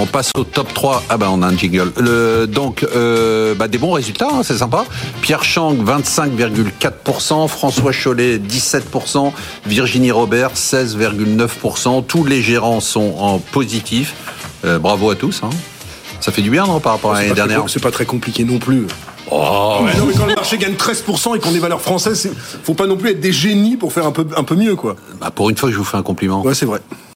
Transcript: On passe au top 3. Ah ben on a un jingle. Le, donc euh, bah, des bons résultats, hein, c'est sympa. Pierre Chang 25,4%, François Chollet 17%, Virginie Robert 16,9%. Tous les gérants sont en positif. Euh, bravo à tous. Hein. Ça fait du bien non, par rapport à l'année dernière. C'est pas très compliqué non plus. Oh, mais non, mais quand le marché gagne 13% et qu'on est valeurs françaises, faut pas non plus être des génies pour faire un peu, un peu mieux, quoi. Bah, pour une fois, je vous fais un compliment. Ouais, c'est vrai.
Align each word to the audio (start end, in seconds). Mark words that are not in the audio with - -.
On 0.00 0.06
passe 0.06 0.30
au 0.34 0.44
top 0.44 0.72
3. 0.72 1.02
Ah 1.10 1.18
ben 1.18 1.28
on 1.30 1.42
a 1.42 1.46
un 1.46 1.54
jingle. 1.54 1.92
Le, 1.98 2.46
donc 2.46 2.86
euh, 2.96 3.54
bah, 3.54 3.68
des 3.68 3.76
bons 3.76 3.92
résultats, 3.92 4.28
hein, 4.32 4.42
c'est 4.42 4.56
sympa. 4.56 4.86
Pierre 5.20 5.44
Chang 5.44 5.74
25,4%, 5.74 7.46
François 7.48 7.92
Chollet 7.92 8.38
17%, 8.38 9.30
Virginie 9.66 10.10
Robert 10.10 10.54
16,9%. 10.54 12.06
Tous 12.06 12.24
les 12.24 12.40
gérants 12.40 12.80
sont 12.80 13.14
en 13.18 13.38
positif. 13.40 14.14
Euh, 14.64 14.78
bravo 14.78 15.10
à 15.10 15.16
tous. 15.16 15.42
Hein. 15.42 15.50
Ça 16.20 16.32
fait 16.32 16.40
du 16.40 16.48
bien 16.48 16.66
non, 16.66 16.80
par 16.80 16.92
rapport 16.92 17.12
à 17.12 17.20
l'année 17.20 17.34
dernière. 17.34 17.64
C'est 17.68 17.82
pas 17.82 17.90
très 17.90 18.06
compliqué 18.06 18.44
non 18.44 18.58
plus. 18.58 18.86
Oh, 19.30 19.80
mais 19.84 19.94
non, 19.98 20.06
mais 20.06 20.14
quand 20.14 20.26
le 20.26 20.34
marché 20.34 20.56
gagne 20.56 20.74
13% 20.74 21.36
et 21.36 21.40
qu'on 21.40 21.54
est 21.54 21.58
valeurs 21.58 21.82
françaises, 21.82 22.30
faut 22.64 22.74
pas 22.74 22.86
non 22.86 22.96
plus 22.96 23.10
être 23.10 23.20
des 23.20 23.32
génies 23.32 23.76
pour 23.76 23.92
faire 23.92 24.06
un 24.06 24.12
peu, 24.12 24.26
un 24.34 24.44
peu 24.44 24.56
mieux, 24.56 24.76
quoi. 24.76 24.96
Bah, 25.20 25.30
pour 25.30 25.50
une 25.50 25.56
fois, 25.56 25.70
je 25.70 25.76
vous 25.76 25.84
fais 25.84 25.98
un 25.98 26.02
compliment. 26.02 26.42
Ouais, 26.42 26.54
c'est 26.54 26.66
vrai. 26.66 26.80